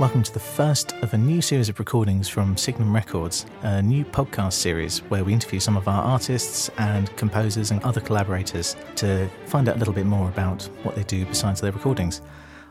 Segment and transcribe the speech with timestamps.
[0.00, 4.02] Welcome to the first of a new series of recordings from Signum Records, a new
[4.02, 9.28] podcast series where we interview some of our artists and composers and other collaborators to
[9.44, 12.22] find out a little bit more about what they do besides their recordings.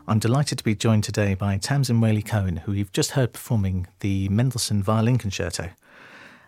[0.08, 3.86] I'm delighted to be joined today by Tamsin Waley Cohen, who you've just heard performing
[4.00, 5.70] the Mendelssohn Violin Concerto.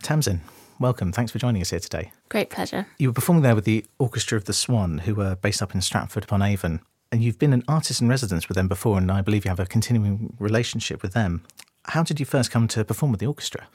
[0.03, 0.41] Tamsin,
[0.81, 1.13] welcome.
[1.13, 2.11] Thanks for joining us here today.
[2.29, 2.89] Great pleasure.
[2.99, 5.81] You were performing there with the Orchestra of the Swan, who were based up in
[5.81, 6.81] Stratford upon Avon.
[7.13, 9.61] And you've been an artist in residence with them before, and I believe you have
[9.61, 11.43] a continuing relationship with them.
[11.85, 13.69] How did you first come to perform with the orchestra?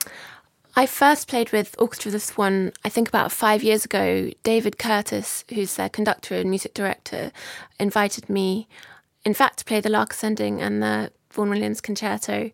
[0.76, 4.32] I first played with Orchestra of the Swan, I think about five years ago.
[4.42, 7.32] David Curtis, who's their conductor and music director,
[7.80, 8.68] invited me,
[9.24, 12.52] in fact, to play the Lark Ascending and the Vaughan Williams Concerto.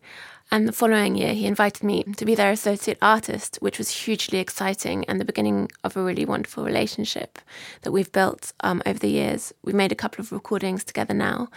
[0.50, 4.38] And the following year, he invited me to be their associate artist, which was hugely
[4.38, 7.38] exciting and the beginning of a really wonderful relationship
[7.82, 9.52] that we've built um, over the years.
[9.62, 11.48] We've made a couple of recordings together now,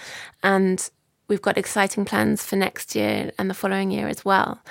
[0.42, 0.90] and
[1.28, 4.62] we've got exciting plans for next year and the following year as well.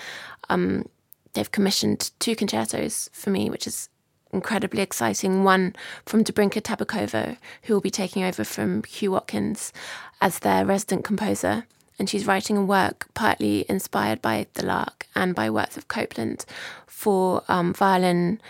[0.48, 0.88] Um,
[1.34, 3.88] they've commissioned two concertos for me, which is
[4.32, 5.44] incredibly exciting.
[5.44, 9.72] One from Dobrinka Tabakova, who will be taking over from Huw Watkins
[10.20, 11.66] as their resident composer
[11.98, 16.44] and she's writing a work partly inspired by The Lark and by works of Copland
[16.86, 18.40] for um, violin,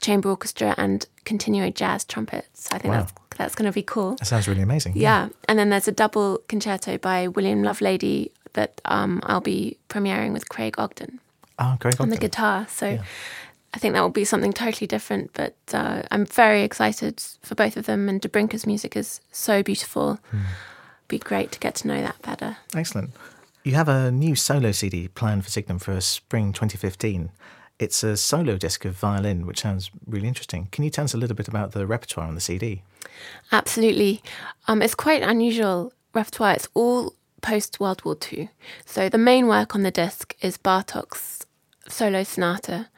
[0.00, 2.68] chamber orchestra, and continuo jazz trumpets.
[2.72, 3.00] I think wow.
[3.00, 4.16] that's that's going to be cool.
[4.16, 4.96] That sounds really amazing.
[4.96, 5.00] Yeah.
[5.00, 5.28] yeah.
[5.48, 10.48] and then there's a double concerto by William Lovelady that um, I'll be premiering with
[10.50, 11.20] Craig Ogden.
[11.58, 12.04] Oh, Craig Ogden.
[12.04, 12.66] On the guitar.
[12.68, 12.90] So.
[12.90, 13.02] Yeah.
[13.72, 17.76] I think that will be something totally different, but uh, I'm very excited for both
[17.76, 18.08] of them.
[18.08, 20.18] And Dobrinka's music is so beautiful.
[20.32, 20.40] Mm
[21.10, 22.56] be great to get to know that better.
[22.74, 23.10] Excellent.
[23.62, 27.30] You have a new solo CD planned for Signum for spring 2015.
[27.78, 30.68] It's a solo disc of violin, which sounds really interesting.
[30.70, 32.82] Can you tell us a little bit about the repertoire on the CD?
[33.52, 34.22] Absolutely.
[34.68, 36.54] Um, it's quite unusual repertoire.
[36.54, 38.50] It's all post World War II.
[38.84, 41.46] So the main work on the disc is Bartok's
[41.88, 42.88] solo sonata,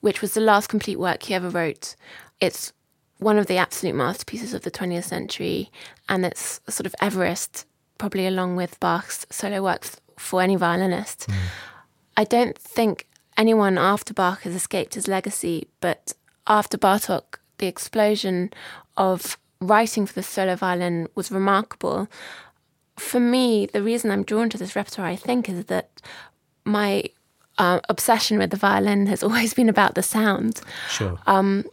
[0.00, 1.96] which was the last complete work he ever wrote.
[2.40, 2.72] It's
[3.18, 5.70] one of the absolute masterpieces of the 20th century,
[6.08, 7.66] and it's sort of Everest,
[7.98, 11.26] probably along with Bach's solo works for any violinist.
[11.28, 11.34] Mm.
[12.16, 13.06] I don't think
[13.36, 16.12] anyone after Bach has escaped his legacy, but
[16.46, 18.52] after Bartok, the explosion
[18.96, 22.08] of writing for the solo violin was remarkable.
[22.96, 25.90] For me, the reason I'm drawn to this repertoire, I think, is that
[26.64, 27.04] my
[27.58, 30.60] uh, obsession with the violin has always been about the sound.
[30.90, 31.18] Sure.
[31.26, 31.64] Um,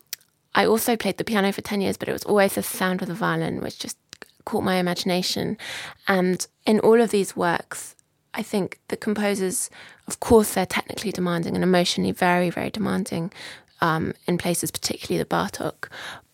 [0.56, 3.08] I also played the piano for 10 years, but it was always the sound of
[3.08, 3.98] the violin which just
[4.46, 5.58] caught my imagination.
[6.08, 7.96] And in all of these works,
[8.34, 9.70] I think the composers,
[10.08, 13.32] of course, they're technically demanding and emotionally very, very demanding
[13.82, 15.90] um, in places, particularly the Bartok,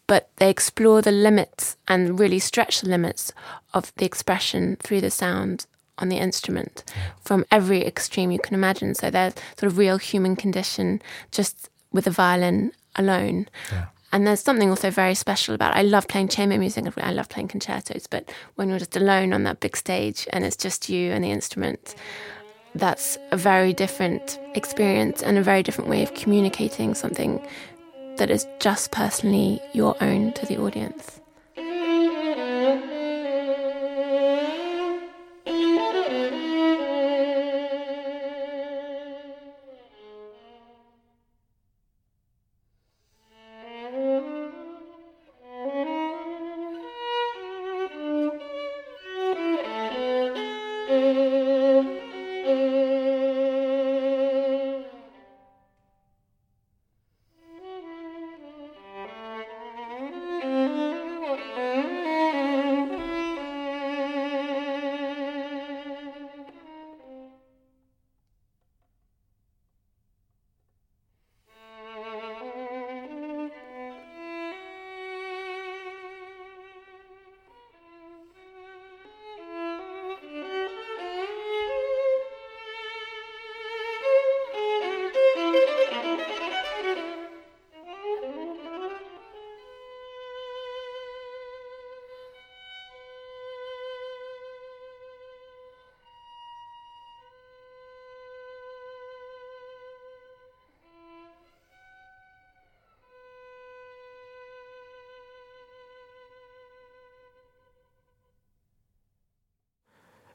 [0.08, 3.34] but they explore the limits and really stretch the limits
[3.74, 5.66] of the expression through the sound
[5.98, 6.84] on the instrument
[7.22, 8.96] from every extreme you can imagine.
[8.96, 11.02] So there's sort of real human condition
[11.32, 13.48] just with the violin alone.
[13.72, 13.86] Yeah.
[14.12, 15.80] And there's something also very special about it.
[15.80, 16.86] I love playing chamber music.
[16.98, 18.08] I love playing concertos.
[18.08, 21.32] But when you're just alone on that big stage and it's just you and the
[21.32, 21.96] instrument,
[22.74, 27.46] that's a very different experience and a very different way of communicating something
[28.18, 31.22] that is just personally your own to the audience.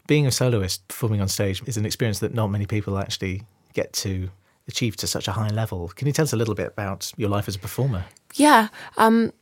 [0.06, 3.42] Being a soloist performing on stage is an experience that not many people actually
[3.72, 4.30] get to
[4.68, 5.88] achieve to such a high level.
[5.88, 8.04] Can you tell us a little bit about your life as a performer?
[8.34, 9.32] Yeah, um,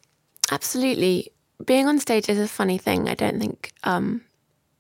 [0.51, 1.33] absolutely.
[1.65, 3.09] Being on stage is a funny thing.
[3.09, 4.23] I don't think um,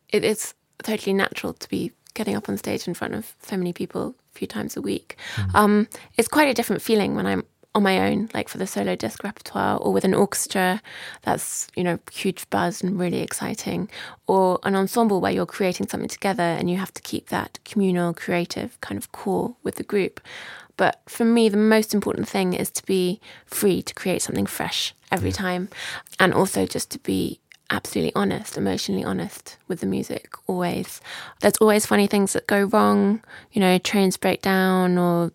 [0.08, 3.73] it is totally natural to be getting up on stage in front of so many
[3.73, 5.17] people a few times a week.
[5.37, 5.55] Mm.
[5.55, 8.94] Um, it's quite a different feeling when I'm on my own, like for the solo
[8.94, 10.82] disc repertoire, or with an orchestra
[11.22, 13.88] that's, you know, huge buzz and really exciting,
[14.26, 18.12] or an ensemble where you're creating something together and you have to keep that communal,
[18.12, 20.20] creative kind of core with the group.
[20.76, 24.94] But for me, the most important thing is to be free to create something fresh
[25.10, 25.36] every yeah.
[25.36, 25.69] time,
[26.19, 27.40] and also just to be
[27.70, 31.00] absolutely honest, emotionally honest with the music always.
[31.40, 33.22] There's always funny things that go wrong,
[33.52, 35.32] you know, trains break down or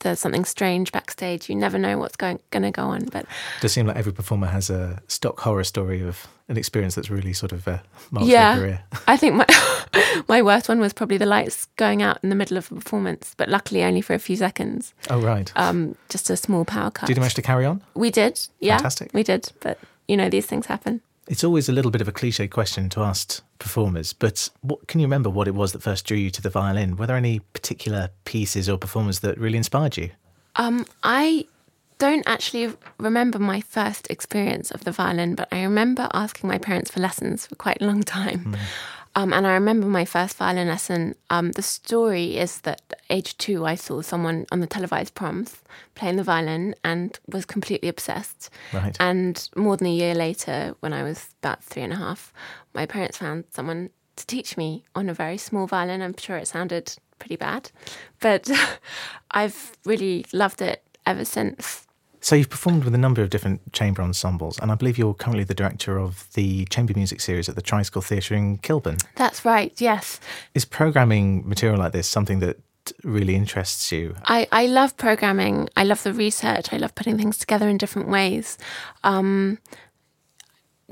[0.00, 1.48] there's something strange backstage.
[1.48, 3.06] You never know what's going to go on.
[3.06, 6.96] But it does seem like every performer has a stock horror story of an experience
[6.96, 7.78] that's really sort of uh,
[8.10, 8.82] marked yeah, their career.
[9.06, 12.56] I think my my worst one was probably the lights going out in the middle
[12.56, 14.92] of a performance, but luckily only for a few seconds.
[15.08, 15.52] Oh right.
[15.56, 17.06] Um, just a small power cut.
[17.06, 17.82] Did you manage to carry on?
[17.94, 18.40] We did.
[18.58, 19.12] Yeah, Fantastic.
[19.14, 21.00] We did, but you know these things happen.
[21.28, 24.98] It's always a little bit of a cliche question to ask performers, but what, can
[24.98, 26.96] you remember what it was that first drew you to the violin?
[26.96, 30.10] Were there any particular pieces or performers that really inspired you?
[30.56, 31.46] Um, I
[31.98, 36.90] don't actually remember my first experience of the violin, but I remember asking my parents
[36.90, 38.46] for lessons for quite a long time.
[38.46, 38.58] Mm.
[39.14, 41.16] Um, and I remember my first violin lesson.
[41.30, 42.80] Um, the story is that
[43.10, 45.62] age two, I saw someone on the televised proms
[45.94, 48.50] playing the violin and was completely obsessed.
[48.72, 48.96] Right.
[49.00, 52.32] And more than a year later, when I was about three and a half,
[52.72, 56.02] my parents found someone to teach me on a very small violin.
[56.02, 57.70] I'm sure it sounded pretty bad,
[58.20, 58.50] but
[59.30, 61.86] I've really loved it ever since.
[62.20, 65.44] So you've performed with a number of different chamber ensembles, and I believe you're currently
[65.44, 68.98] the director of the chamber music series at the Tricycle Theatre in Kilburn.
[69.16, 69.72] That's right.
[69.80, 70.20] Yes.
[70.54, 72.60] Is programming material like this something that
[73.04, 74.16] really interests you?
[74.24, 75.68] I, I love programming.
[75.76, 76.72] I love the research.
[76.72, 78.58] I love putting things together in different ways.
[79.02, 79.58] Um,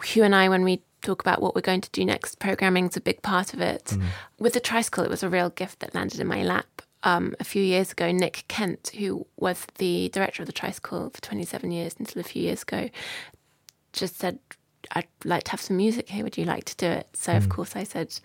[0.01, 2.97] Huw and I, when we talk about what we're going to do next, programming is
[2.97, 3.85] a big part of it.
[3.85, 4.03] Mm.
[4.39, 7.45] With the tricycle, it was a real gift that landed in my lap um, a
[7.45, 11.95] few years ago, Nick Kent, who was the director of the Tricycle for 27 years
[11.99, 12.91] until a few years ago,
[13.93, 14.39] just said,
[14.93, 16.25] I'd like to have some music here.
[16.25, 17.09] Would you like to do it?
[17.13, 17.37] So, mm.
[17.37, 18.19] of course, I said,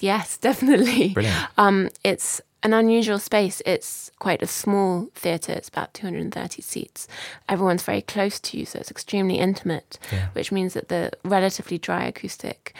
[0.00, 1.10] yes, definitely.
[1.10, 1.46] Brilliant.
[1.58, 3.62] Um, it's an unusual space.
[3.66, 5.52] It's quite a small theatre.
[5.52, 7.08] It's about 230 seats.
[7.48, 10.28] Everyone's very close to you, so it's extremely intimate, yeah.
[10.34, 12.74] which means that the relatively dry acoustic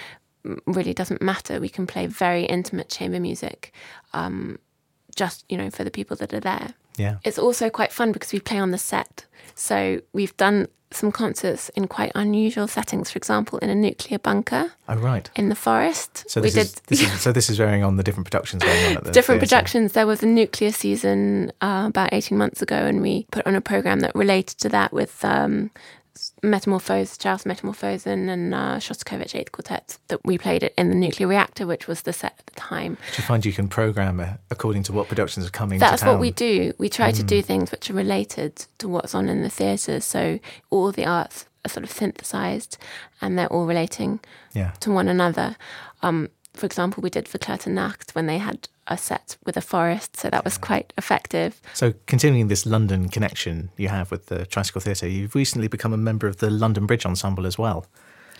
[0.66, 1.60] really doesn't matter.
[1.60, 3.72] We can play very intimate chamber music.
[4.12, 4.58] Um,
[5.16, 6.74] just you know for the people that are there.
[6.96, 7.16] Yeah.
[7.24, 9.24] It's also quite fun because we play on the set.
[9.54, 13.10] So we've done some concerts in quite unusual settings.
[13.10, 14.72] For example, in a nuclear bunker.
[14.88, 15.30] Oh right.
[15.36, 16.24] In the forest.
[16.28, 18.96] So this, is, this is, so this is varying on the different productions going on
[18.96, 19.56] at the different theatre.
[19.56, 19.92] productions.
[19.92, 23.60] There was a nuclear season uh, about eighteen months ago, and we put on a
[23.60, 25.70] program that related to that with um,
[26.42, 31.28] Metamorphose, Charles Metamorphosen and uh, Shostakovich Eighth Quartet that we played it in the nuclear
[31.28, 32.94] reactor, which was the set at the time.
[32.94, 35.78] Do you find you can program it according to what productions are coming?
[35.78, 36.73] That's what we do.
[36.78, 37.16] We try mm.
[37.16, 37.44] to do mm.
[37.44, 40.00] things which are related to what's on in the theatre.
[40.00, 42.78] So all the arts are sort of synthesized,
[43.20, 44.20] and they're all relating
[44.52, 44.73] yeah.
[44.80, 45.56] to one another.
[46.02, 49.61] Um, for example, we did for Verklärte Nacht when they had a set with a
[49.61, 51.61] forest, so that was quite effective.
[51.75, 55.97] So, continuing this London connection you have with the Tricycle Theatre, you've recently become a
[55.97, 57.87] member of the London Bridge Ensemble as well.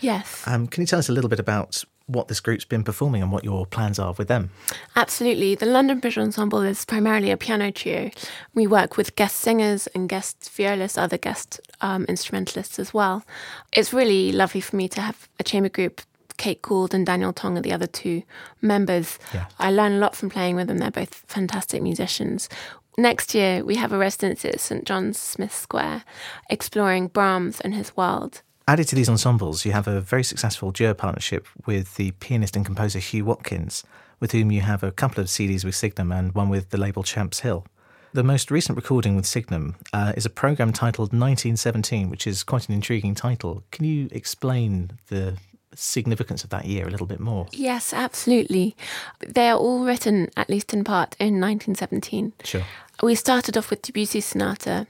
[0.01, 0.45] Yes.
[0.47, 3.31] Um, can you tell us a little bit about what this group's been performing and
[3.31, 4.49] what your plans are with them?
[4.95, 5.55] Absolutely.
[5.55, 8.09] The London Bridge Ensemble is primarily a piano trio.
[8.53, 13.23] We work with guest singers and guest violists, other guest um, instrumentalists as well.
[13.71, 16.01] It's really lovely for me to have a chamber group
[16.41, 18.23] Kate Gould and Daniel Tong are the other two
[18.63, 19.19] members.
[19.31, 19.45] Yeah.
[19.59, 20.79] I learn a lot from playing with them.
[20.79, 22.49] They're both fantastic musicians.
[22.97, 26.03] Next year, we have a residency at St John's Smith Square,
[26.49, 28.41] exploring Brahms and his world.
[28.67, 32.65] Added to these ensembles, you have a very successful duo partnership with the pianist and
[32.65, 33.83] composer Huw Watkins,
[34.19, 37.03] with whom you have a couple of CDs with Signum and one with the label
[37.03, 37.67] Champs Hill.
[38.13, 42.67] The most recent recording with Signum uh, is a program titled 1917, which is quite
[42.67, 43.63] an intriguing title.
[43.69, 45.37] Can you explain the
[45.75, 47.47] significance of that year a little bit more?
[47.51, 48.75] Yes, absolutely.
[49.25, 52.33] They are all written, at least in part, in 1917.
[52.43, 52.63] Sure.
[53.01, 54.87] We started off with Debussy's sonata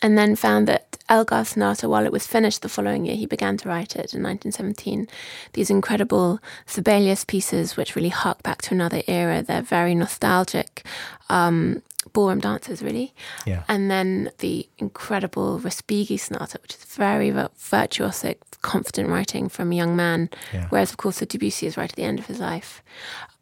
[0.00, 3.56] and then found that Elgar's sonata, while it was finished the following year, he began
[3.58, 5.08] to write it in 1917.
[5.52, 10.86] These incredible Sibelius pieces, which really hark back to another era, they're very nostalgic.
[11.28, 11.82] Um,
[12.12, 13.14] ballroom dancers, really.
[13.46, 13.62] Yeah.
[13.68, 19.96] And then the incredible Respighi sonata, which is very virtuosic, confident writing from a young
[19.96, 20.28] man.
[20.52, 20.66] Yeah.
[20.70, 22.82] Whereas, of course, the Debussy is right at the end of his life.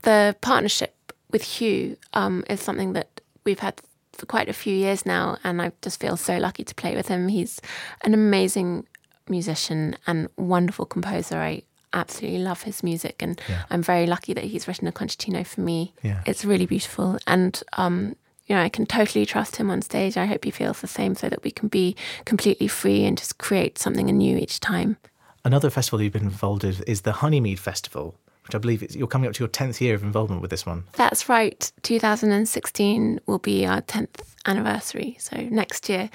[0.03, 0.95] The partnership
[1.31, 3.81] with Huw um, is something that we've had
[4.13, 7.09] for quite a few years now, and I just feel so lucky to play with
[7.09, 7.29] him.
[7.29, 7.61] He's
[8.03, 8.87] an amazing
[9.29, 11.37] musician and wonderful composer.
[11.39, 11.63] I
[11.93, 13.63] absolutely love his music, and Yeah.
[13.71, 15.93] I'm very lucky that he's written a concertino for me.
[16.03, 16.23] Yeah.
[16.27, 18.17] It's really beautiful, and um,
[18.51, 20.17] you know I can totally trust him on stage.
[20.17, 23.39] I hope he feels the same, so that we can be completely free and just
[23.39, 24.97] create something anew each time.
[25.45, 29.07] Another festival you've been involved with is the Honeymead Festival, which I believe is, you're
[29.07, 30.83] coming up to your 10th year of involvement with this one.
[30.95, 31.71] That's right.
[31.83, 36.11] 2016 will be our 10th anniversary, so next year.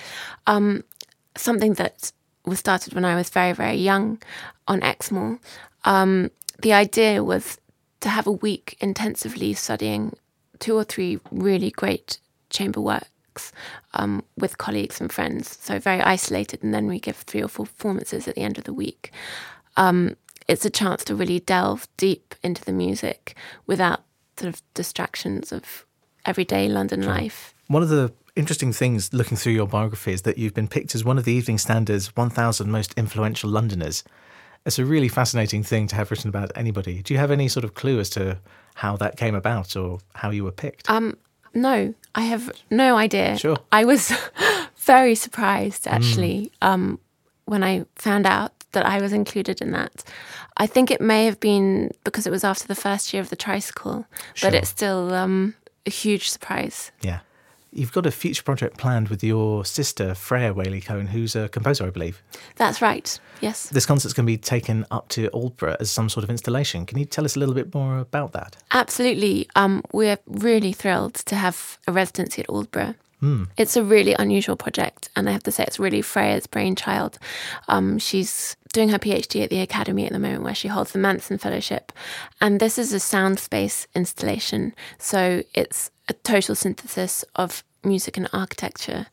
[0.45, 0.83] Um,
[1.37, 2.11] something that
[2.45, 4.21] was started when I was very, very young
[4.67, 5.39] on Exmoor.
[5.85, 7.59] Um, the idea was
[8.01, 10.17] to have a week intensively studying
[10.59, 12.19] two or three really great
[12.55, 13.51] chamber works
[13.93, 15.57] um, with colleagues and friends.
[15.61, 18.63] So very isolated, and then we give three or four performances at the end of
[18.63, 19.11] the week.
[19.77, 20.15] Um,
[20.47, 23.35] it's a chance to really delve deep into the music
[23.65, 24.03] without
[24.37, 25.85] sort of distractions of
[26.25, 27.53] everyday London life.
[27.67, 31.03] One of the interesting things looking through your biography is that you've been picked as
[31.03, 34.03] one of the Evening Standard's 1,000 most influential Londoners.
[34.65, 37.01] It's a really fascinating thing to have written about anybody.
[37.01, 38.39] Do you have any sort of clue as to
[38.75, 40.89] how that came about or how you were picked?
[40.89, 41.17] Um,
[41.55, 43.37] no, I have no idea.
[43.37, 43.57] Sure.
[43.71, 44.11] I was
[44.77, 46.99] very surprised actually um,
[47.45, 50.03] when I found out that I was included in that.
[50.57, 53.35] I think it may have been because it was after the first year of the
[53.35, 54.49] tricycle, Sure.
[54.51, 56.91] but it's still um, a huge surprise.
[57.01, 57.19] yeah.
[57.75, 61.85] You've got a future project planned with your sister, Freya Waley Cohen, who's a composer,
[61.85, 62.23] I believe.
[62.55, 63.19] That's right.
[63.41, 63.67] Yes.
[63.67, 66.85] This concert's going to be taken up to Aldeburgh as some sort of installation.
[66.85, 68.55] Can you tell us a little bit more about that?
[68.71, 69.49] Absolutely.
[69.57, 72.95] Um, we're really thrilled to have a residency at Aldeburgh.
[73.57, 77.17] It's a really unusual project, and I have to say it's really Freya's brainchild.
[77.67, 80.99] Um, she's doing her PhD at the Academy at the moment, where she holds the
[80.99, 81.91] Manson Fellowship,
[82.39, 84.75] and this is a sound space installation.
[84.99, 89.07] So it's a total synthesis of music and architecture.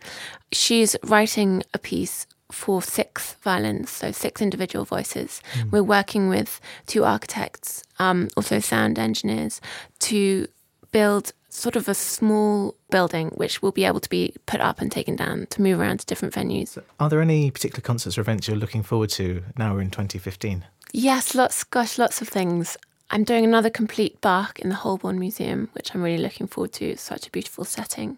[0.51, 5.41] She's writing a piece for six violins, so six individual voices.
[5.71, 9.61] We're working with two architects, um, also sound engineers,
[10.01, 10.47] to
[10.91, 14.91] build sort of a small building which will be able to be put up and
[14.91, 16.79] taken down to move around to different venues.
[16.99, 20.65] Are there any particular concerts or events you're looking forward to now we're in 2015?
[20.93, 22.77] Yes, lots, gosh, lots of things.
[23.15, 26.87] I'm doing another complete Bach in the Holburne Museum, which I'm really looking forward to.
[26.87, 28.17] It's such a beautiful setting.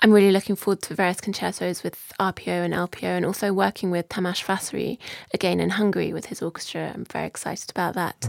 [0.00, 4.08] I'm really looking forward to various concertos with RPO and LPO and also working with
[4.08, 4.98] Tamás Vásáry
[5.32, 6.90] again in Hungary with his orchestra.
[6.92, 8.28] I'm very excited about that.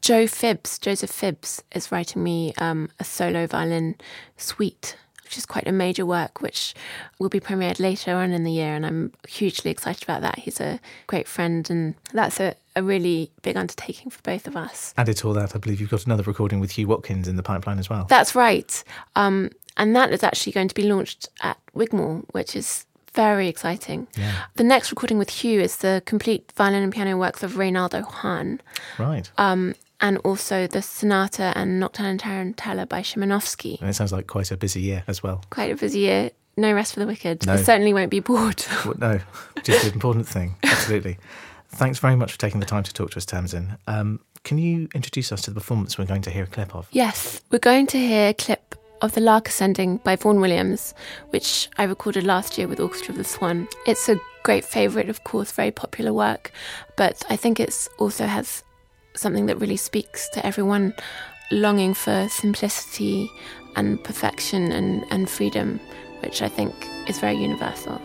[0.00, 3.96] Joe Phibbs, Joseph Phibbs, is writing me um, a solo violin
[4.38, 6.74] suite, which is quite a major work, which
[7.18, 8.74] will be premiered later on in the year.
[8.74, 10.38] And I'm hugely excited about that.
[10.40, 14.94] He's a great friend, and that's a, a really big undertaking for both of us.
[14.96, 17.42] Added to all that, I believe you've got another recording with Huw Watkins in the
[17.42, 18.04] pipeline as well.
[18.08, 18.84] That's right.
[19.16, 24.08] Um, and that is actually going to be launched at Wigmore, which is very exciting.
[24.16, 24.32] Yeah.
[24.56, 28.60] The next recording with Huw is the complete violin and piano works of Reynaldo Hahn,
[28.98, 29.30] Right.
[29.38, 33.80] um, and also the sonata and Nocturne and Tarantella by Szymanowski.
[33.80, 35.42] and it sounds like quite a busy year as well.
[35.50, 36.30] Quite a busy year.
[36.56, 37.46] No rest for the wicked.
[37.46, 37.54] No.
[37.54, 38.64] I certainly won't be bored.
[38.84, 39.20] Well, no,
[39.62, 40.56] just an important thing.
[40.62, 41.18] Absolutely.
[41.70, 43.76] Thanks very much for taking the time to talk to us, Tamsin.
[43.88, 46.86] Um, can you introduce us to the performance we're going to hear a clip of?
[46.92, 50.94] Yes, we're going to hear a clip of The Lark Ascending by Vaughan Williams,
[51.30, 53.66] which I recorded last year with Orchestra of the Swan.
[53.86, 56.52] It's a great favourite, of course, very popular work,
[56.96, 58.62] but I think it's also has
[59.16, 60.94] something that really speaks to everyone
[61.50, 63.30] longing for simplicity
[63.76, 65.80] and perfection and, and freedom,
[66.20, 66.74] which I think
[67.08, 68.00] is very universal.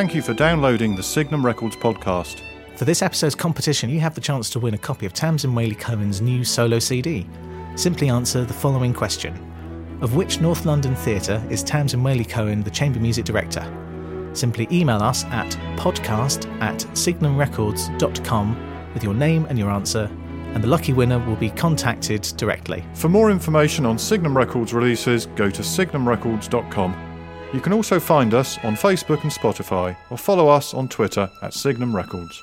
[0.00, 2.40] Thank you for downloading the Signum Records podcast.
[2.74, 5.78] For this episode's competition, you have the chance to win a copy of Tamsin Waley
[5.78, 7.26] Cohen's new solo CD.
[7.74, 9.34] Simply answer the following question
[10.00, 13.62] Of which North London theatre is Tamsin Waley Cohen the chamber music director?
[14.32, 20.10] Simply email us at podcast at signumrecords.com with your name and your answer,
[20.54, 22.82] and the lucky winner will be contacted directly.
[22.94, 27.09] For more information on Signum Records releases, go to signumrecords.com.
[27.52, 31.52] You can also find us on Facebook and Spotify or follow us on Twitter at
[31.52, 32.40] Signum Records.